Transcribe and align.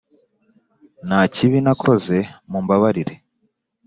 nta 1.07 1.21
kibi 1.33 1.57
nakoze 1.65 2.17
mumbabarire 2.49 3.15